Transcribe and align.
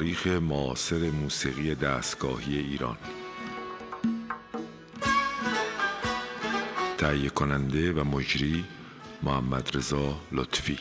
تاریخ 0.00 0.26
معاصر 0.26 1.10
موسیقی 1.10 1.74
دستگاهی 1.74 2.58
ایران. 2.58 2.96
تهیه 6.98 7.30
کننده 7.30 7.92
و 7.92 8.04
مجری 8.04 8.64
محمد 9.22 9.76
رضا 9.76 10.20
لطفی. 10.32 10.78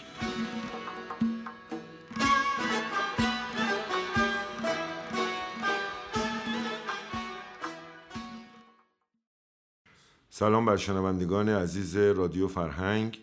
سلام 10.29 10.65
بر 10.65 10.77
شنوندگان 10.77 11.49
عزیز 11.49 11.97
رادیو 11.97 12.47
فرهنگ. 12.47 13.19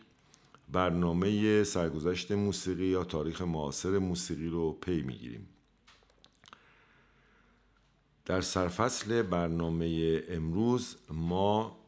برنامه 0.73 1.65
سرگذشت 1.65 2.33
موسیقی 2.33 2.87
یا 2.87 3.05
تاریخ 3.05 3.42
معاصر 3.42 3.98
موسیقی 3.98 4.48
رو 4.48 4.73
پی 4.73 5.02
می‌گیریم. 5.02 5.48
در 8.27 8.41
سرفصل 8.41 9.23
برنامه 9.23 10.21
امروز 10.29 10.97
ما 11.11 11.79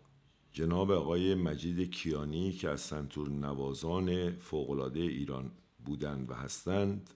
جناب 0.52 0.90
آقای 0.90 1.34
مجید 1.34 1.90
کیانی 1.90 2.52
که 2.52 2.68
از 2.68 2.80
سنتور 2.80 3.28
نوازان 3.28 4.36
فوقلاده 4.36 5.00
ایران 5.00 5.50
بودند 5.84 6.30
و 6.30 6.34
هستند 6.34 7.10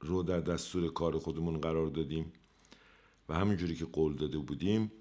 رو 0.00 0.22
در 0.22 0.40
دستور 0.40 0.92
کار 0.92 1.18
خودمون 1.18 1.60
قرار 1.60 1.86
دادیم 1.86 2.32
و 3.28 3.34
همینجوری 3.34 3.76
که 3.76 3.84
قول 3.84 4.14
داده 4.16 4.38
بودیم 4.38 4.92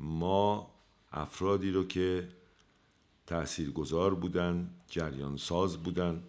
ما 0.00 0.70
افرادی 1.12 1.70
رو 1.70 1.84
که 1.84 2.28
تاثیرگذار 3.26 4.14
بودن 4.14 4.70
جریان 4.86 5.36
ساز 5.36 5.76
بودن 5.76 6.22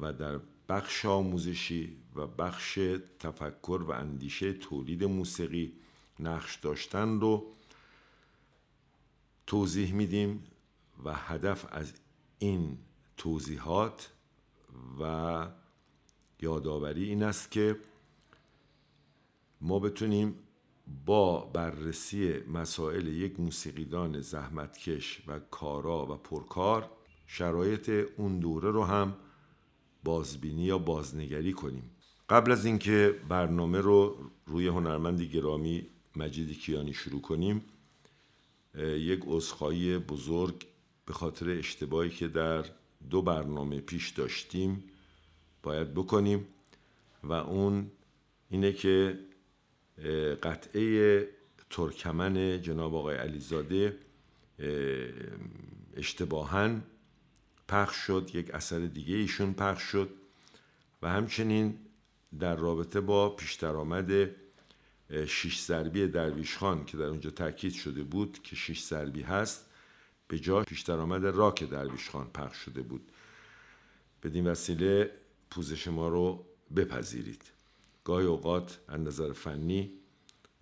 و 0.00 0.12
در 0.12 0.40
بخش 0.68 1.04
آموزشی 1.04 1.96
و 2.18 2.26
بخش 2.26 2.78
تفکر 3.18 3.82
و 3.86 3.90
اندیشه 3.90 4.52
تولید 4.52 5.04
موسیقی 5.04 5.72
نقش 6.20 6.56
داشتن 6.56 7.20
رو 7.20 7.46
توضیح 9.46 9.94
میدیم 9.94 10.44
و 11.04 11.14
هدف 11.14 11.66
از 11.70 11.92
این 12.38 12.78
توضیحات 13.16 14.12
و 15.00 15.46
یادآوری 16.40 17.04
این 17.04 17.22
است 17.22 17.50
که 17.50 17.76
ما 19.60 19.78
بتونیم 19.78 20.34
با 21.06 21.40
بررسی 21.40 22.38
مسائل 22.38 23.06
یک 23.06 23.40
موسیقیدان 23.40 24.20
زحمتکش 24.20 25.22
و 25.26 25.38
کارا 25.38 26.06
و 26.06 26.16
پرکار 26.16 26.90
شرایط 27.26 27.88
اون 28.16 28.38
دوره 28.38 28.70
رو 28.70 28.84
هم 28.84 29.16
بازبینی 30.04 30.62
یا 30.62 30.78
بازنگری 30.78 31.52
کنیم. 31.52 31.90
قبل 32.28 32.52
از 32.52 32.64
اینکه 32.64 33.14
برنامه 33.28 33.80
رو 33.80 34.16
روی 34.46 34.66
هنرمندی 34.66 35.28
گرامی 35.28 35.86
مجید 36.16 36.58
کیانی 36.58 36.94
شروع 36.94 37.20
کنیم 37.20 37.64
یک 38.78 39.20
عذرخواهی 39.26 39.98
بزرگ 39.98 40.66
به 41.06 41.12
خاطر 41.12 41.50
اشتباهی 41.50 42.10
که 42.10 42.28
در 42.28 42.64
دو 43.10 43.22
برنامه 43.22 43.80
پیش 43.80 44.08
داشتیم 44.08 44.84
باید 45.62 45.94
بکنیم 45.94 46.46
و 47.24 47.32
اون 47.32 47.90
اینه 48.50 48.72
که 48.72 49.18
قطعه 50.42 51.28
ترکمن 51.70 52.62
جناب 52.62 52.94
آقای 52.94 53.16
علیزاده 53.16 53.98
اشتباهن 55.96 56.82
پخش 57.68 57.96
شد 57.96 58.30
یک 58.34 58.54
اثر 58.54 58.78
دیگه 58.78 59.14
ایشون 59.14 59.52
پخش 59.52 59.82
شد 59.82 60.10
و 61.02 61.08
همچنین 61.08 61.78
در 62.38 62.56
رابطه 62.56 63.00
با 63.00 63.28
پیش 63.28 63.64
آمد 63.64 64.30
شیش 65.26 65.62
ضربی 65.62 66.06
درویش 66.06 66.56
خان 66.56 66.84
که 66.84 66.96
در 66.96 67.04
اونجا 67.04 67.30
تاکید 67.30 67.72
شده 67.72 68.02
بود 68.02 68.42
که 68.42 68.56
شیش 68.56 68.84
ضربی 68.84 69.22
هست 69.22 69.66
به 70.28 70.38
جا 70.38 70.62
پیش 70.62 70.82
درآمد 70.82 71.24
راک 71.24 71.64
درویش 71.64 72.10
خان 72.10 72.30
پخش 72.30 72.56
شده 72.56 72.82
بود. 72.82 73.12
بدین 74.22 74.46
وسیله 74.46 75.10
پوزش 75.50 75.88
ما 75.88 76.08
رو 76.08 76.44
بپذیرید. 76.76 77.42
گاهی 78.04 78.26
اوقات 78.26 78.78
از 78.88 79.00
نظر 79.00 79.32
فنی 79.32 79.92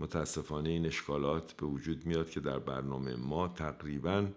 متاسفانه 0.00 0.68
این 0.68 0.86
اشکالات 0.86 1.52
به 1.52 1.66
وجود 1.66 2.06
میاد 2.06 2.30
که 2.30 2.40
در 2.40 2.58
برنامه 2.58 3.16
ما 3.16 3.48
تقریبا 3.48 4.28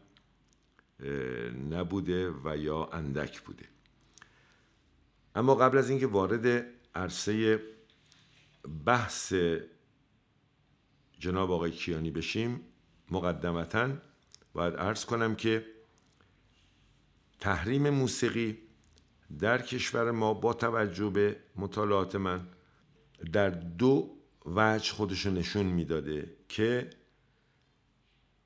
نبوده 1.69 2.33
و 2.43 2.57
یا 2.57 2.85
اندک 2.85 3.41
بوده. 3.41 3.65
اما 5.35 5.55
قبل 5.55 5.77
از 5.77 5.89
اینکه 5.89 6.07
وارد 6.07 6.65
عرصه 6.95 7.59
بحث 8.85 9.33
جناب 11.19 11.51
آقای 11.51 11.71
کیانی 11.71 12.11
بشیم 12.11 12.61
مقدمتا 13.11 13.89
باید 14.53 14.75
عرض 14.75 15.05
کنم 15.05 15.35
که 15.35 15.65
تحریم 17.39 17.89
موسیقی 17.89 18.57
در 19.39 19.61
کشور 19.61 20.11
ما 20.11 20.33
با 20.33 20.53
توجه 20.53 21.09
به 21.09 21.37
مطالعات 21.55 22.15
من 22.15 22.47
در 23.31 23.49
دو 23.49 24.15
وجه 24.45 24.93
خودشو 24.93 25.31
نشون 25.31 25.65
می‌داده 25.65 26.35
که 26.49 26.89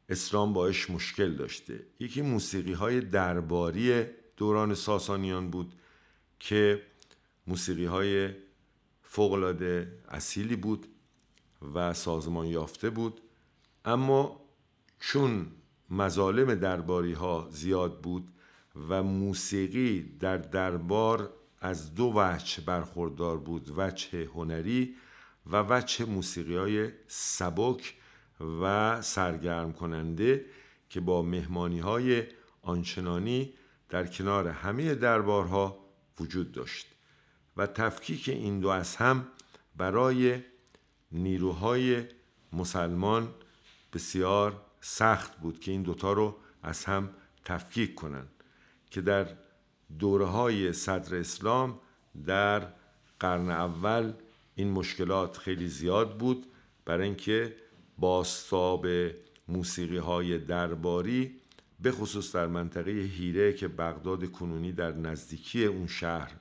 اسلام 0.09 0.53
باش 0.53 0.89
مشکل 0.89 1.35
داشته. 1.35 1.85
یکی 1.99 2.21
موسیقی 2.21 2.73
های 2.73 3.01
درباری 3.01 4.05
دوران 4.37 4.75
ساسانیان 4.75 5.49
بود 5.49 5.73
که 6.39 6.81
موسیقی 7.47 7.85
های 7.85 8.29
فوقلاده 9.03 9.99
اصیلی 10.09 10.55
بود 10.55 10.87
و 11.73 11.93
سازمان 11.93 12.45
یافته 12.45 12.89
بود. 12.89 13.21
اما 13.85 14.41
چون 14.99 15.47
مظالم 15.89 16.55
درباری 16.55 17.13
ها 17.13 17.47
زیاد 17.51 18.01
بود 18.01 18.31
و 18.89 19.03
موسیقی 19.03 20.17
در 20.19 20.37
دربار 20.37 21.33
از 21.59 21.95
دو 21.95 22.13
وجه 22.15 22.63
برخوردار 22.63 23.37
بود 23.37 23.73
وجه 23.77 24.25
هنری 24.25 24.95
و 25.45 25.65
وجه 25.69 26.05
موسیقی 26.05 26.55
های 26.55 26.91
سبک 27.07 27.95
و 28.61 29.01
سرگرم 29.01 29.73
کننده 29.73 30.45
که 30.89 30.99
با 30.99 31.21
مهمانی 31.21 31.79
های 31.79 32.23
آنچنانی 32.61 33.53
در 33.89 34.07
کنار 34.07 34.47
همه 34.47 34.95
دربارها 34.95 35.85
وجود 36.19 36.51
داشت. 36.51 36.92
و 37.57 37.67
تفکیک 37.67 38.29
این 38.29 38.59
دو 38.59 38.69
از 38.69 38.95
هم 38.95 39.27
برای 39.75 40.39
نیروهای 41.11 42.03
مسلمان 42.53 43.33
بسیار 43.93 44.61
سخت 44.81 45.37
بود 45.37 45.59
که 45.59 45.71
این 45.71 45.83
دوتا 45.83 46.13
رو 46.13 46.35
از 46.63 46.85
هم 46.85 47.09
تفکیک 47.45 47.95
کنند 47.95 48.29
که 48.89 49.01
در 49.01 49.27
دوره 49.99 50.25
های 50.25 50.73
صدر 50.73 51.15
اسلام 51.15 51.79
در 52.25 52.67
قرن 53.19 53.49
اول 53.49 54.13
این 54.55 54.71
مشکلات 54.71 55.37
خیلی 55.37 55.67
زیاد 55.67 56.17
بود. 56.17 56.45
برای 56.85 57.07
اینکه 57.07 57.55
باستاب 57.97 58.87
موسیقی 59.47 59.97
های 59.97 60.37
درباری 60.37 61.35
به 61.79 61.91
خصوص 61.91 62.35
در 62.35 62.47
منطقه 62.47 62.91
هیره 62.91 63.53
که 63.53 63.67
بغداد 63.67 64.31
کنونی 64.31 64.71
در 64.71 64.91
نزدیکی 64.91 65.65
اون 65.65 65.87
شهر 65.87 66.31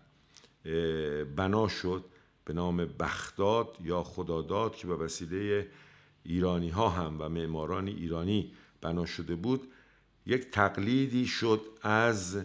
بنا 1.37 1.69
شد 1.69 2.05
به 2.45 2.53
نام 2.53 2.77
بغداد 2.77 3.77
یا 3.81 4.03
خداداد 4.03 4.77
که 4.77 4.87
به 4.87 4.97
وسیله 4.97 5.67
ایرانی 6.25 6.69
ها 6.69 6.89
هم 6.89 7.17
و 7.21 7.29
معماران 7.29 7.89
ایرانی 7.89 8.53
بنا 8.81 9.07
شده 9.07 9.35
بود. 9.35 9.69
یک 10.27 10.51
تقلیدی 10.51 11.27
شد 11.27 11.61
از 11.83 12.45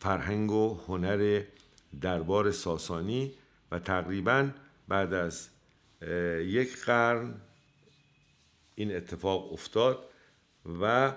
فرهنگ 0.00 0.50
و 0.50 0.80
هنر 0.86 1.42
دربار 2.00 2.50
ساسانی 2.50 3.34
و 3.70 3.78
تقریبا 3.78 4.50
بعد 4.88 5.14
از 5.14 5.48
یک 6.42 6.84
قرن 6.84 7.34
این 8.74 8.96
اتفاق 8.96 9.52
افتاد 9.52 10.04
و 10.80 11.12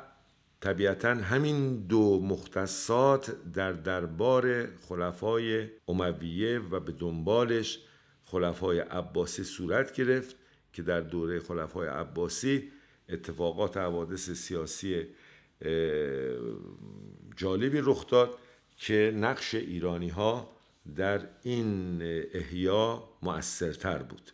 طبیعتا 0.61 1.09
همین 1.09 1.87
دو 1.87 2.21
مختصات 2.21 3.51
در 3.53 3.71
دربار 3.71 4.67
خلفای 4.89 5.67
امویه 5.87 6.59
و 6.59 6.79
به 6.79 6.91
دنبالش 6.91 7.79
خلفای 8.25 8.79
عباسی 8.79 9.43
صورت 9.43 9.93
گرفت 9.93 10.35
که 10.73 10.81
در 10.81 11.01
دوره 11.01 11.39
خلفای 11.39 11.87
عباسی 11.87 12.71
اتفاقات 13.09 13.77
حوادث 13.77 14.29
سیاسی 14.29 15.07
جالبی 17.35 17.81
رخ 17.83 18.07
داد 18.07 18.37
که 18.77 19.13
نقش 19.15 19.55
ایرانی 19.55 20.09
ها 20.09 20.49
در 20.95 21.27
این 21.43 22.01
احیا 22.33 23.03
مؤثرتر 23.21 23.97
بود. 23.97 24.31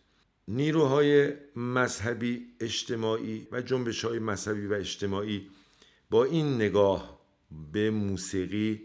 نیروهای 0.47 1.33
مذهبی 1.55 2.47
اجتماعی 2.59 3.47
و 3.51 3.61
جنبش 3.61 4.05
های 4.05 4.19
مذهبی 4.19 4.67
و 4.67 4.73
اجتماعی 4.73 5.49
با 6.09 6.23
این 6.23 6.55
نگاه 6.55 7.19
به 7.71 7.91
موسیقی 7.91 8.81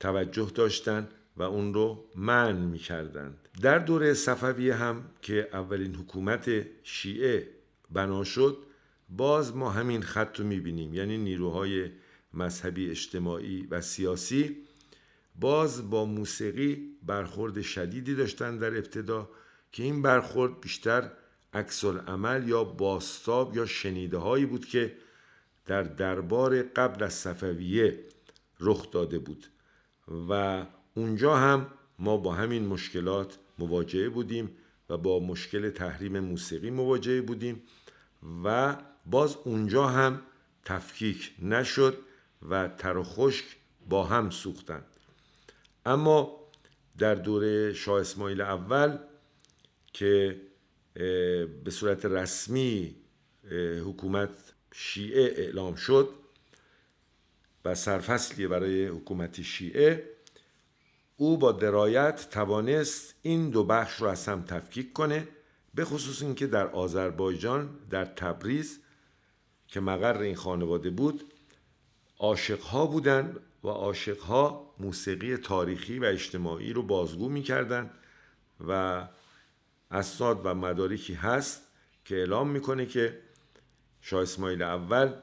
توجه 0.00 0.50
داشتند 0.54 1.14
و 1.36 1.42
اون 1.42 1.74
رو 1.74 2.04
من 2.16 2.56
می 2.56 2.78
کردند 2.78 3.48
در 3.62 3.78
دوره 3.78 4.14
صفویه 4.14 4.74
هم 4.74 5.04
که 5.22 5.48
اولین 5.52 5.94
حکومت 5.94 6.66
شیعه 6.82 7.48
بنا 7.90 8.24
شد 8.24 8.58
باز 9.08 9.56
ما 9.56 9.70
همین 9.70 10.02
خط 10.02 10.40
رو 10.40 10.46
می 10.46 10.60
بینیم 10.60 10.94
یعنی 10.94 11.18
نیروهای 11.18 11.90
مذهبی 12.34 12.90
اجتماعی 12.90 13.66
و 13.70 13.80
سیاسی 13.80 14.56
باز 15.40 15.90
با 15.90 16.04
موسیقی 16.04 16.96
برخورد 17.02 17.62
شدیدی 17.62 18.14
داشتن 18.14 18.58
در 18.58 18.76
ابتدا 18.76 19.30
که 19.72 19.82
این 19.82 20.02
برخورد 20.02 20.60
بیشتر 20.60 21.10
عکس 21.54 21.84
عمل 21.84 22.48
یا 22.48 22.64
باستاب 22.64 23.56
یا 23.56 23.66
شنیده 23.66 24.18
هایی 24.18 24.46
بود 24.46 24.66
که 24.66 24.96
در 25.66 25.82
دربار 25.82 26.62
قبل 26.62 27.04
از 27.04 27.14
صفویه 27.14 27.98
رخ 28.60 28.90
داده 28.90 29.18
بود 29.18 29.46
و 30.28 30.64
اونجا 30.94 31.36
هم 31.36 31.66
ما 31.98 32.16
با 32.16 32.34
همین 32.34 32.66
مشکلات 32.66 33.38
مواجهه 33.58 34.08
بودیم 34.08 34.50
و 34.90 34.96
با 34.96 35.20
مشکل 35.20 35.70
تحریم 35.70 36.20
موسیقی 36.20 36.70
مواجهه 36.70 37.20
بودیم 37.20 37.62
و 38.44 38.76
باز 39.06 39.36
اونجا 39.44 39.86
هم 39.86 40.22
تفکیک 40.64 41.34
نشد 41.42 41.98
و 42.50 42.68
تر 42.68 42.96
و 42.96 43.02
خشک 43.02 43.44
با 43.88 44.04
هم 44.04 44.30
سوختند. 44.30 44.86
اما 45.86 46.42
در 46.98 47.14
دوره 47.14 47.72
شاه 47.72 48.00
اسماعیل 48.00 48.40
اول 48.40 48.98
که 49.92 50.40
به 51.64 51.70
صورت 51.70 52.04
رسمی 52.04 52.96
حکومت 53.84 54.51
شیعه 54.72 55.22
اعلام 55.36 55.74
شد 55.74 56.08
و 57.64 57.74
سرفصلی 57.74 58.46
برای 58.46 58.86
حکومت 58.86 59.42
شیعه 59.42 60.10
او 61.16 61.38
با 61.38 61.52
درایت 61.52 62.30
توانست 62.30 63.14
این 63.22 63.50
دو 63.50 63.64
بخش 63.64 63.96
رو 63.96 64.08
از 64.08 64.28
هم 64.28 64.42
تفکیک 64.42 64.92
کنه 64.92 65.28
به 65.74 65.84
خصوص 65.84 66.22
اینکه 66.22 66.46
در 66.46 66.66
آذربایجان 66.66 67.78
در 67.90 68.04
تبریز 68.04 68.80
که 69.68 69.80
مقر 69.80 70.18
این 70.18 70.36
خانواده 70.36 70.90
بود 70.90 71.32
عاشقها 72.18 72.86
بودند 72.86 73.40
و 73.64 73.68
عاشقها 73.68 74.74
موسیقی 74.78 75.36
تاریخی 75.36 75.98
و 75.98 76.04
اجتماعی 76.04 76.72
رو 76.72 76.82
بازگو 76.82 77.28
می‌کردند 77.28 77.90
و 78.68 79.02
اسناد 79.90 80.40
و 80.44 80.54
مدارکی 80.54 81.14
هست 81.14 81.62
که 82.04 82.16
اعلام 82.16 82.50
می‌کنه 82.50 82.86
که 82.86 83.18
شاه 84.02 84.22
اسماعیل 84.22 84.62
اول 84.62 85.14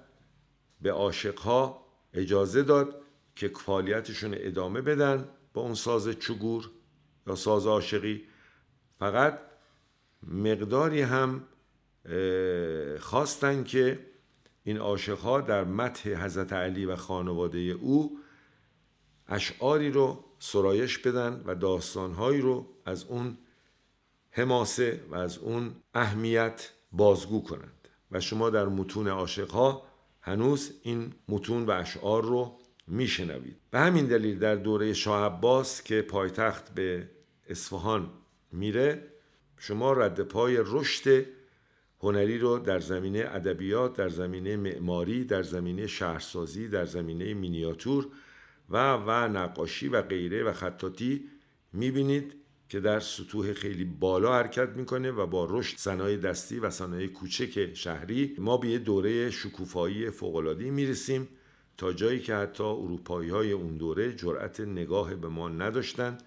به 0.81 0.91
عاشقها 0.91 1.85
اجازه 2.13 2.63
داد 2.63 3.01
که 3.35 3.47
فعالیتشون 3.47 4.35
ادامه 4.37 4.81
بدن 4.81 5.29
با 5.53 5.61
اون 5.61 5.73
ساز 5.73 6.09
چگور 6.09 6.69
یا 7.27 7.35
ساز 7.35 7.67
عاشقی. 7.67 8.23
فقط 8.99 9.39
مقداری 10.23 11.01
هم 11.01 11.43
خواستن 12.99 13.63
که 13.63 13.99
این 14.63 14.77
عاشقها 14.77 15.41
در 15.41 15.63
متح 15.63 16.25
حضرت 16.25 16.53
علی 16.53 16.85
و 16.85 16.95
خانواده 16.95 17.59
او 17.59 18.19
اشعاری 19.27 19.91
رو 19.91 20.25
سرایش 20.39 20.97
بدن 20.97 21.43
و 21.45 21.55
داستانهایی 21.55 22.41
رو 22.41 22.67
از 22.85 23.03
اون 23.03 23.37
حماسه 24.31 25.03
و 25.09 25.15
از 25.15 25.37
اون 25.37 25.75
اهمیت 25.93 26.69
بازگو 26.91 27.43
کنند 27.43 27.78
و 28.11 28.19
شما 28.19 28.49
در 28.49 28.65
متون 28.65 29.07
عاشقها 29.07 29.83
هنوز 30.21 30.71
این 30.83 31.13
متون 31.29 31.65
و 31.65 31.71
اشعار 31.71 32.23
رو 32.23 32.57
میشنوید. 32.87 33.57
به 33.71 33.79
همین 33.79 34.05
دلیل 34.05 34.39
در 34.39 34.55
دوره 34.55 34.93
شاه 34.93 35.25
عباس 35.25 35.83
که 35.83 36.01
پایتخت 36.01 36.73
به 36.73 37.09
اصفهان 37.49 38.09
میره 38.51 39.07
شما 39.57 39.93
رد 39.93 40.21
پای 40.21 40.57
رشد 40.65 41.25
هنری 42.01 42.37
رو 42.37 42.59
در 42.59 42.79
زمینه 42.79 43.19
ادبیات 43.19 43.93
در 43.93 44.09
زمینه 44.09 44.57
معماری 44.57 45.23
در 45.23 45.43
زمینه 45.43 45.87
شهرسازی 45.87 46.67
در 46.67 46.85
زمینه 46.85 47.33
مینیاتور 47.33 48.07
و 48.69 48.93
و 48.93 49.11
نقاشی 49.27 49.87
و 49.87 50.01
غیره 50.01 50.43
و 50.43 50.53
خطاطی 50.53 51.29
می‌بینید. 51.73 52.38
که 52.69 52.79
در 52.79 52.99
سطوح 52.99 53.53
خیلی 53.53 53.85
بالا 53.85 54.33
حرکت 54.33 54.69
می‌کنه 54.69 55.11
و 55.11 55.25
با 55.27 55.47
رشد 55.49 55.77
صنایع 55.77 56.17
دستی 56.17 56.59
و 56.59 56.69
صنایع 56.69 57.07
کوچک 57.07 57.73
شهری 57.73 58.35
ما 58.39 58.57
به 58.57 58.67
یه 58.67 58.79
دوره 58.79 59.31
شکوفایی 59.31 60.09
فوق‌العاده‌ای 60.09 60.71
می‌رسیم 60.71 61.27
تا 61.77 61.93
جایی 61.93 62.19
که 62.19 62.35
حتی 62.35 62.63
اروپایی 62.63 63.29
های 63.29 63.51
اون 63.51 63.77
دوره 63.77 64.15
جرأت 64.15 64.59
نگاه 64.59 65.15
به 65.15 65.27
ما 65.27 65.49
نداشتن 65.49 66.17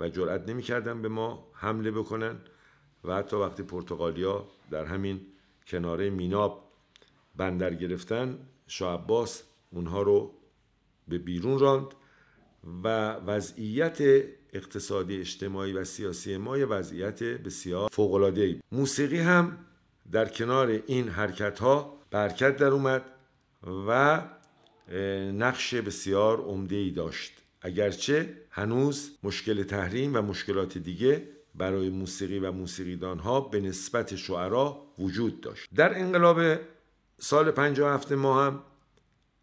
و 0.00 0.08
جرأت 0.08 0.48
نمی‌کردن 0.48 1.02
به 1.02 1.08
ما 1.08 1.50
حمله 1.52 1.90
بکنن 1.90 2.36
و 3.04 3.16
حتی 3.16 3.36
وقتی 3.36 3.62
پرتغالیا 3.62 4.48
در 4.70 4.84
همین 4.84 5.20
کناره 5.66 6.10
میناب 6.10 6.70
بندر 7.36 7.74
گرفتن 7.74 8.38
شاه 8.66 9.02
عباس 9.02 9.42
اونها 9.70 10.02
رو 10.02 10.34
به 11.08 11.18
بیرون 11.18 11.58
راند 11.58 11.86
و 12.84 13.12
وضعیت 13.14 13.98
اقتصادی 14.52 15.20
اجتماعی 15.20 15.72
و 15.72 15.84
سیاسی 15.84 16.36
ما 16.36 16.58
یه 16.58 16.66
وضعیت 16.66 17.22
بسیار 17.22 17.88
فوق‌العاده 17.92 18.42
ای 18.42 18.60
موسیقی 18.72 19.18
هم 19.18 19.58
در 20.12 20.28
کنار 20.28 20.82
این 20.86 21.08
حرکت 21.08 21.58
ها 21.58 21.98
برکت 22.10 22.56
در 22.56 22.66
اومد 22.66 23.04
و 23.88 24.22
نقش 25.32 25.74
بسیار 25.74 26.40
عمده 26.40 26.76
ای 26.76 26.90
داشت. 26.90 27.32
اگرچه 27.62 28.36
هنوز 28.50 29.10
مشکل 29.22 29.62
تحریم 29.62 30.16
و 30.16 30.22
مشکلات 30.22 30.78
دیگه 30.78 31.28
برای 31.54 31.88
موسیقی 31.88 32.38
و 32.38 32.52
موسیقیدان 32.52 33.18
ها 33.18 33.40
به 33.40 33.60
نسبت 33.60 34.16
شعرا 34.16 34.86
وجود 34.98 35.40
داشت. 35.40 35.68
در 35.74 35.98
انقلاب 35.98 36.58
سال 37.18 37.50
57 37.50 38.12
ما 38.12 38.46
هم 38.46 38.62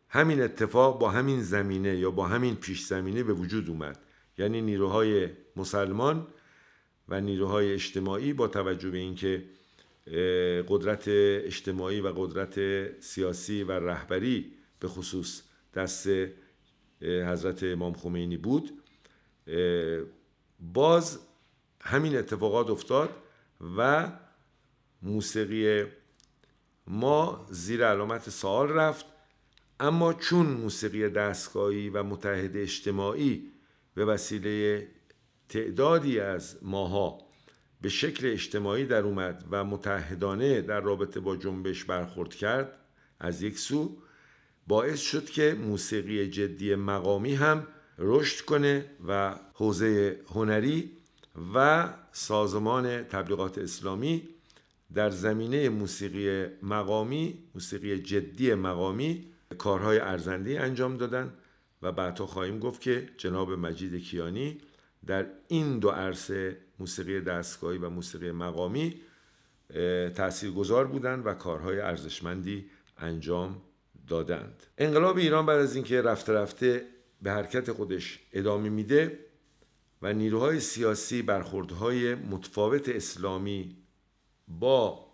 همین 0.10 0.42
اتفاق 0.42 1.00
با 1.00 1.10
همین 1.10 1.42
زمینه 1.42 1.98
یا 1.98 2.12
با 2.12 2.28
همین 2.28 2.56
پیش 2.56 2.86
زمینه 2.86 3.24
به 3.24 3.34
وجود 3.34 3.70
اومد. 3.70 4.00
یعنی 4.38 4.62
نیروهای 4.62 5.30
مسلمان 5.56 6.28
و 7.10 7.22
نیروهای 7.22 7.74
اجتماعی 7.74 8.34
با 8.34 8.48
توجه 8.48 8.90
به 8.90 8.98
اینکه 8.98 9.44
قدرت 10.68 11.04
اجتماعی 11.08 12.02
و 12.02 12.08
قدرت 12.08 12.60
سیاسی 13.02 13.64
و 13.64 13.72
رهبری 13.72 14.54
به 14.80 14.88
خصوص 14.88 15.42
دست 15.74 16.10
حضرت 17.02 17.64
امام 17.64 17.94
خمینی 17.94 18.38
بود 18.38 18.84
باز 20.60 21.20
همین 21.82 22.18
اتفاقات 22.18 22.70
افتاد 22.70 23.10
و 23.78 24.12
موسیقی 25.02 25.86
ما 26.88 27.46
زیر 27.50 27.86
علامت 27.86 28.30
سوال 28.30 28.70
رفت. 28.70 29.06
اما 29.80 30.14
چون 30.14 30.46
موسیقی 30.46 31.10
دستگاهی 31.10 31.90
و 31.90 32.04
متحد 32.04 32.58
اجتماعی 32.58 33.52
به 33.98 34.06
وسیله 34.06 34.88
تعدادی 35.50 36.20
از 36.20 36.58
ماها 36.62 37.18
به 37.82 37.90
شکل 37.90 38.32
اجتماعی 38.32 38.86
در 38.86 39.02
اومد 39.02 39.46
و 39.52 39.64
متحدانه 39.64 40.62
در 40.62 40.82
رابطه 40.82 41.20
با 41.20 41.36
جنبش 41.36 41.84
برخورد 41.84 42.36
کرد 42.36 42.78
از 43.20 43.42
یک 43.42 43.60
سو 43.60 43.98
باعث 44.68 45.00
شد 45.00 45.26
که 45.26 45.54
موسیقی 45.54 46.30
جدی 46.30 46.76
مقامی 46.76 47.36
هم 47.36 47.68
رشد 47.98 48.46
کنه 48.46 48.86
و 49.08 49.36
حوزه 49.54 50.20
هنری 50.30 50.92
و 51.56 51.90
سازمان 52.12 53.04
تبلیغات 53.04 53.58
اسلامی 53.58 54.30
در 54.94 55.10
زمینه 55.10 55.70
موسیقی 55.70 56.46
مقامی 56.64 57.38
موسیقی 57.56 58.00
جدی 58.00 58.54
مقامی 58.54 59.26
کارهای 59.58 60.00
ارزنده 60.00 60.62
انجام 60.62 60.98
دادن. 60.98 61.34
و 61.82 61.92
بعدها 61.92 62.26
خواهیم 62.26 62.60
گفت 62.60 62.82
که 62.82 63.10
جناب 63.18 63.52
مجید 63.52 64.04
کیانی 64.04 64.58
در 65.06 65.26
این 65.48 65.80
دو 65.80 65.90
عرصه 65.90 66.58
موسیقی 66.80 67.22
دستگاهی 67.22 67.78
و 67.78 67.90
موسیقی 67.90 68.32
مقامی 68.32 69.02
تاثیرگذار 70.16 70.88
بودند 70.88 71.26
و 71.26 71.34
کارهای 71.34 71.80
ارزشمندی 71.80 72.70
انجام 72.98 73.62
دادند. 74.08 74.64
انقلاب 74.78 75.18
ایران 75.18 75.46
بعد 75.46 75.60
از 75.60 75.76
اینکه 75.76 76.02
رفته 76.02 76.34
رفته 76.34 76.86
به 77.22 77.32
حرکت 77.32 77.72
خودش 77.72 78.20
ادامه 78.34 78.70
میده 78.70 79.20
و 80.02 80.14
نیروهای 80.14 80.60
سیاسی 80.60 81.22
برخوردهای 81.22 82.16
متفاوت 82.16 82.90
اسلامی 82.90 83.78
با 84.48 85.08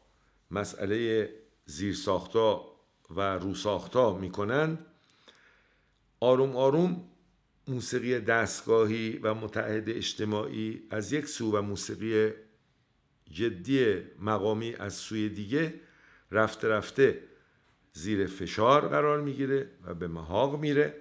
مسئله 0.51 1.29
زیرساختا 1.65 2.65
و 3.09 3.37
روساختا 3.37 4.17
می‌کنند 4.17 4.85
آروم 6.23 6.55
آروم 6.55 7.03
موسیقی 7.67 8.19
دستگاهی 8.19 9.17
و 9.17 9.33
متحد 9.33 9.89
اجتماعی 9.89 10.81
از 10.89 11.13
یک 11.13 11.27
سو 11.27 11.51
و 11.51 11.61
موسیقی 11.61 12.31
جدی 13.31 13.95
مقامی 14.19 14.75
از 14.75 14.93
سوی 14.93 15.29
دیگه 15.29 15.73
رفته 16.31 16.67
رفته 16.67 17.23
زیر 17.93 18.27
فشار 18.27 18.87
قرار 18.87 19.21
می‌گیره 19.21 19.69
و 19.85 19.93
به 19.93 20.07
محاق 20.07 20.59
میره 20.59 20.95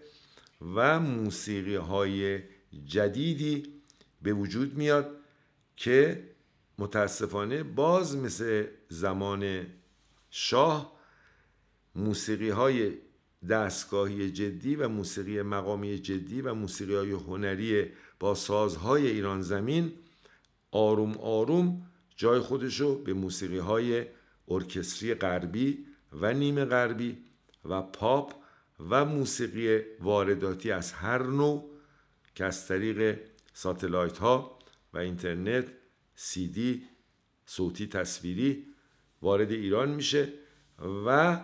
و 0.75 1.01
موسیقی 1.01 1.77
های 1.77 2.41
جدیدی 2.87 3.63
به 4.23 4.33
وجود 4.33 4.75
میاد 4.75 5.17
که 5.77 6.29
متاسفانه 6.79 7.63
باز 7.63 8.17
مثل 8.17 8.67
زمان 8.89 9.67
شاه 10.31 10.93
موسیقی 11.95 12.51
های 12.51 12.93
دستگاهی 13.49 14.31
جدی 14.31 14.77
و 14.77 14.89
موسیقی 14.89 15.43
مقامی 15.43 15.99
جدی 15.99 16.41
و 16.41 16.55
موسیقی 16.55 16.95
های 16.95 17.11
هنری 17.11 17.87
با 18.21 18.35
سازهای 18.35 19.07
ایران 19.07 19.43
زمین 19.43 19.93
آروم 20.71 21.13
آروم 21.13 21.83
جای 22.17 22.41
خودشو 22.41 23.03
به 23.05 23.15
موسیقی 23.15 23.59
های 23.59 24.07
ارکستری 24.49 25.15
غربی 25.15 25.87
و 26.13 26.33
نیمه 26.35 26.65
غربی 26.65 27.19
و 27.65 27.83
پاپ 27.83 28.35
و 28.91 29.05
موسیقی 29.05 29.81
وارداتی 30.01 30.71
از 30.71 30.93
هر 30.93 31.23
نوع 31.23 31.71
که 32.35 32.45
از 32.45 32.69
طریق 32.69 33.21
ساتلایت 33.53 34.19
ها 34.19 34.59
و 34.93 34.99
اینترنت 34.99 35.67
سیدی 36.15 36.83
صوتی 37.47 37.87
تصویری 37.87 38.67
وارد 39.23 39.51
ایران 39.51 39.89
میشه 39.89 40.33
و 41.07 41.41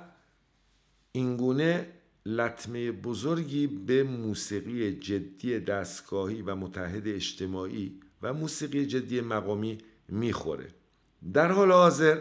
اینگونه 1.18 1.86
لطمه 2.26 2.92
بزرگی 2.92 3.66
به 3.66 4.02
موسیقی 4.02 4.92
جدی 4.92 5.60
دستگاهی 5.60 6.42
و 6.42 6.54
متحد 6.54 7.08
اجتماعی 7.08 8.00
و 8.22 8.32
موسیقی 8.32 8.86
جدی 8.86 9.20
مقامی 9.20 9.78
می‌خوره. 10.08 10.68
در 11.32 11.52
حال 11.52 11.72
حاضر 11.72 12.18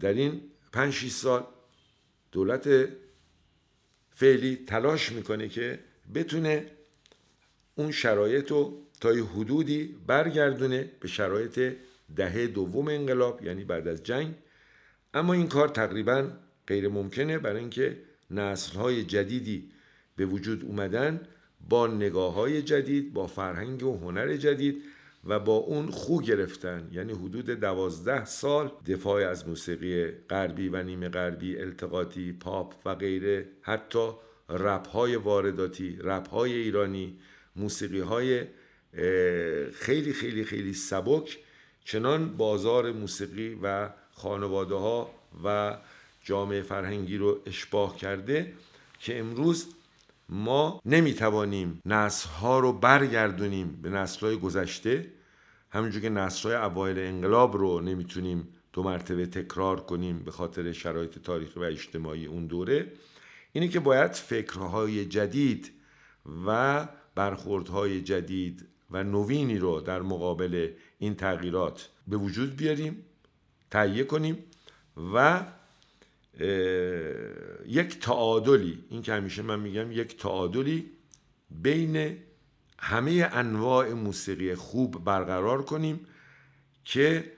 در 0.00 0.12
این 0.12 0.40
پنج 0.72 1.08
سال 1.08 1.46
دولت 2.32 2.88
فعلی 4.10 4.56
تلاش 4.56 5.12
می‌کنه 5.12 5.48
که 5.48 5.78
بتونه 6.14 6.66
اون 7.74 7.90
شرایط 7.90 8.50
رو 8.50 8.86
تا 9.00 9.08
حدودی 9.08 9.96
برگردونه 10.06 10.90
به 11.00 11.08
شرایط 11.08 11.76
دهه 12.16 12.46
دوم 12.46 12.88
انقلاب 12.88 13.44
یعنی 13.44 13.64
بعد 13.64 13.88
از 13.88 14.02
جنگ. 14.02 14.34
اما 15.14 15.32
این 15.32 15.48
کار 15.48 15.68
تقریبا 15.68 16.30
غیر 16.70 16.88
ممکنه 16.88 17.38
برای 17.38 17.60
اینکه 17.60 17.96
نسل 18.30 18.78
های 18.78 19.04
جدیدی 19.04 19.70
به 20.16 20.26
وجود 20.26 20.64
اومدن 20.64 21.20
با 21.68 21.86
نگاه 21.86 22.34
های 22.34 22.62
جدید 22.62 23.12
با 23.12 23.26
فرهنگ 23.26 23.82
و 23.82 23.98
هنر 23.98 24.36
جدید 24.36 24.82
و 25.24 25.40
با 25.40 25.56
اون 25.56 25.90
خو 25.90 26.20
گرفتن. 26.20 26.88
یعنی 26.92 27.12
حدود 27.12 27.46
دوازده 27.46 28.24
سال 28.24 28.72
دفاع 28.86 29.28
از 29.28 29.48
موسیقی 29.48 30.10
غربی 30.10 30.68
و 30.68 30.82
نیمه 30.82 31.08
غربی 31.08 31.58
التقاطی 31.58 32.32
پاپ 32.32 32.74
و 32.84 32.94
غیره 32.94 33.46
حتی 33.62 34.10
رپ 34.48 34.88
های 34.88 35.16
وارداتی 35.16 35.98
رپ 36.00 36.28
های 36.28 36.52
ایرانی 36.52 37.18
موسیقی 37.56 38.00
های 38.00 38.44
خیلی 39.72 40.12
خیلی 40.12 40.44
خیلی 40.44 40.74
سبک 40.74 41.38
چنان 41.84 42.36
بازار 42.36 42.92
موسیقی 42.92 43.58
و 43.62 43.90
خانواده 44.12 44.74
ها 44.74 45.10
و 45.44 45.76
جامعه 46.30 46.62
فرهنگی 46.62 47.16
رو 47.16 47.40
اشباه 47.46 47.96
کرده 47.96 48.52
که 49.00 49.18
امروز 49.18 49.66
ما 50.28 50.80
نمی‌توانیم 50.86 51.80
نسل 51.86 52.28
ها 52.28 52.58
رو 52.58 52.72
برگردونیم 52.72 53.78
به 53.82 53.90
نسل 53.90 54.26
های 54.26 54.36
گذشته. 54.36 55.06
همونجور 55.70 56.02
که 56.02 56.08
نسل 56.08 56.48
های 56.48 56.58
اوایل 56.58 56.98
انقلاب 56.98 57.56
رو 57.56 57.80
نمی‌تونیم 57.80 58.48
دو 58.72 58.82
مرتبه 58.82 59.26
تکرار 59.26 59.80
کنیم 59.80 60.18
به 60.18 60.30
خاطر 60.30 60.72
شرایط 60.72 61.18
تاریخی 61.18 61.60
و 61.60 61.62
اجتماعی 61.62 62.26
اون 62.26 62.46
دوره 62.46 62.92
اینه 63.52 63.68
که 63.68 63.80
باید 63.80 64.12
فکرهای 64.12 65.04
جدید 65.04 65.72
و 66.46 66.88
برخوردهای 67.14 68.00
جدید 68.02 68.66
و 68.90 69.04
نوینی 69.04 69.58
رو 69.58 69.80
در 69.80 70.02
مقابل 70.02 70.70
این 70.98 71.14
تغییرات 71.14 71.88
به 72.08 72.16
وجود 72.16 72.56
بیاریم 72.56 73.04
تهیه 73.70 74.04
کنیم 74.04 74.38
و 75.14 75.42
یک 77.66 78.00
تعادلی. 78.00 78.84
این 78.90 79.02
که 79.02 79.12
همیشه 79.12 79.42
من 79.42 79.60
میگم 79.60 79.92
یک 79.92 80.16
تعادلی 80.16 80.90
بین 81.50 82.16
همه 82.78 83.28
انواع 83.32 83.92
موسیقی 83.92 84.54
خوب 84.54 85.04
برقرار 85.04 85.62
کنیم 85.62 86.06
که 86.84 87.32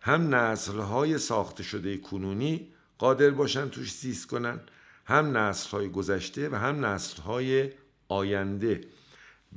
هم 0.00 0.34
نسلهای 0.34 1.18
ساخته 1.18 1.62
شده 1.62 1.96
کنونی 1.96 2.72
قادر 2.98 3.30
باشن 3.30 3.68
توش 3.68 3.92
زیست 3.92 4.26
کنن 4.26 4.60
هم 5.04 5.36
نسلهای 5.36 5.88
گذشته 5.88 6.48
و 6.48 6.54
هم 6.54 6.86
نسلهای 6.86 7.70
آینده. 8.08 8.80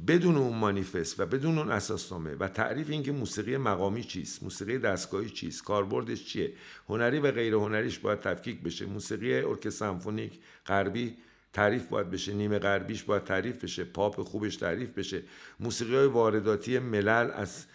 بدون 0.08 0.38
اون 0.38 0.58
مانیفست 0.58 1.20
و 1.20 1.26
بدون 1.26 1.58
اون 1.58 1.72
اساسنامه 1.72 2.36
و 2.36 2.48
تعریف 2.48 2.90
اینکه 2.90 3.12
موسیقی 3.12 3.58
مقامی 3.58 4.04
چیست 4.04 4.44
موسیقی 4.44 4.78
دستگاهی 4.78 5.30
چیست 5.30 5.64
کاربردش 5.64 6.26
چیه 6.26 6.54
هنری 6.90 7.20
و 7.20 7.32
غیر 7.32 7.54
هنریش 7.54 8.00
باید 8.00 8.20
تفکیک 8.20 8.62
بشه 8.62 8.86
موسیقی 8.86 9.34
ارکستر 9.34 9.70
سمفونیک 9.70 10.40
غربی 10.66 11.18
تعریف 11.54 11.88
باید 11.88 12.10
بشه 12.10 12.34
نیمه 12.34 12.60
غربیش 12.60 13.04
باید 13.04 13.24
تعریف 13.24 13.64
بشه 13.64 13.84
پاپ 13.84 14.22
خوبش 14.22 14.56
تعریف 14.56 14.92
بشه 14.92 15.24
موسیقی 15.60 15.96
های 15.96 16.08
وارداتی 16.08 16.80
ملل 16.80 17.32
از 17.34 17.66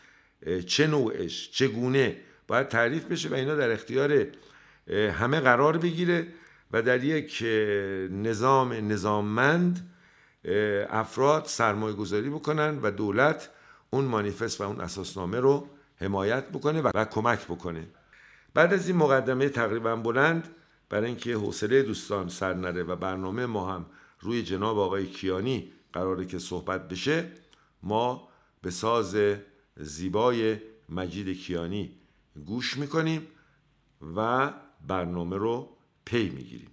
چه 0.67 0.87
نوعش 0.87 1.51
چگونه 1.51 2.17
باید 2.47 2.69
تعریف 2.69 3.05
بشه 3.05 3.29
و 3.29 3.35
اینا 3.35 3.55
در 3.55 3.71
اختیار 3.71 4.27
همه 4.91 5.41
قرار 5.41 5.79
بگیره 5.79 6.27
و 6.73 6.83
در 6.83 7.05
یک 7.05 7.43
نظام 8.11 8.73
نظاممند 8.73 9.91
افراد 10.91 11.45
سرمایه 11.45 11.97
گذاری 11.97 12.31
بکنن 12.31 12.79
و 12.83 12.91
دولت 12.91 13.51
اون 13.91 14.05
مانیفست 14.05 14.61
و 14.61 14.65
اون 14.65 14.81
اساسنامه 14.81 15.41
رو 15.41 15.69
حمایت 15.97 16.49
بکنه 16.49 16.81
و, 16.81 17.05
کمک 17.05 17.45
بکنه. 17.45 17.89
بعد 18.55 18.75
از 18.75 18.89
این 18.89 18.97
مقدمه 18.97 19.49
تقریبا 19.49 19.97
بلند 19.97 20.49
برای 20.89 21.07
اینکه 21.07 21.35
حوصله 21.35 21.83
دوستان 21.83 22.29
سر 22.29 22.55
نره 22.55 22.83
و 22.83 22.97
برنامه 22.97 23.47
ما 23.47 23.75
هم 23.75 23.87
روی 24.21 24.43
جناب 24.43 24.79
آقای 24.79 25.07
کیانی 25.07 25.73
قراره 25.93 26.27
که 26.27 26.39
صحبت 26.39 26.89
بشه 26.89 27.33
ما 27.83 28.29
به 28.63 28.71
ساز 28.71 29.17
زیبای 29.77 30.57
مجید 30.89 31.41
کیانی 31.41 31.97
گوش 32.47 32.77
می‌کنیم 32.77 33.27
و 34.17 34.53
برنامه 34.87 35.37
رو 35.37 35.77
پی 36.05 36.31
می‌گیریم. 36.31 36.71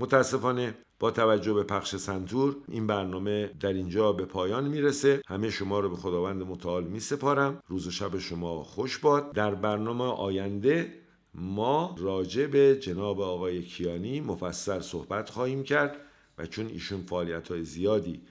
متاسفانه 0.00 0.74
با 0.98 1.10
توجه 1.10 1.52
به 1.52 1.62
پخش 1.62 1.96
سنتور 1.96 2.56
این 2.68 2.86
برنامه 2.86 3.50
در 3.60 3.72
اینجا 3.72 4.12
به 4.12 4.24
پایان 4.24 4.68
می‌رسه. 4.68 5.22
همه 5.28 5.50
شما 5.50 5.80
رو 5.80 5.90
به 5.90 5.96
خداوند 5.96 6.42
متعال 6.42 6.84
می 6.84 7.00
سپارم 7.00 7.62
روز 7.68 7.86
و 7.86 7.90
شب 7.90 8.18
شما 8.18 8.64
خوش 8.64 8.98
باد. 8.98 9.32
در 9.32 9.54
برنامه 9.54 10.04
آینده 10.04 10.94
ما 11.34 11.94
راجع 11.98 12.46
به 12.46 12.78
جناب 12.80 13.20
آقای 13.20 13.62
کیانی 13.62 14.20
مفصل 14.20 14.80
صحبت 14.80 15.30
خواهیم 15.30 15.62
کرد 15.62 15.96
و 16.38 16.46
چون 16.46 16.66
ایشون 16.66 17.02
فعالیت 17.02 17.48
های 17.48 17.64
زیادی 17.64 18.22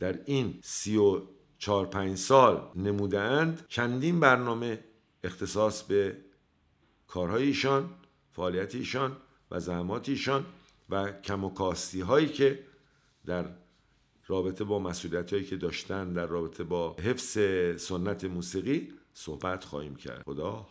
در 0.00 0.18
این 0.24 0.58
سی 0.62 0.96
و 0.96 1.20
چار 1.58 1.86
پنج 1.86 2.18
سال 2.18 2.62
نموده 2.76 3.20
اند 3.20 3.66
چندین 3.68 4.20
برنامه 4.20 4.84
اختصاص 5.24 5.82
به 5.82 6.16
کارهای 7.06 7.42
ایشان 7.42 7.90
فعالیت 8.32 8.74
ایشان 8.74 9.16
و 9.50 9.60
زحمات 9.60 10.08
ایشان 10.08 10.44
و 10.90 11.12
کم 11.12 11.44
و 11.44 11.50
کاستی 11.50 12.00
هایی 12.00 12.28
که 12.28 12.64
در 13.26 13.44
رابطه 14.26 14.64
با 14.64 14.78
مسئولیت 14.78 15.32
هایی 15.32 15.44
که 15.44 15.56
داشتن 15.56 16.12
در 16.12 16.26
رابطه 16.26 16.64
با 16.64 16.96
حفظ 17.02 17.38
سنت 17.80 18.24
موسیقی 18.24 18.92
صحبت 19.12 19.64
خواهیم 19.64 19.96
کرد. 19.96 20.22
خدا 20.22 20.66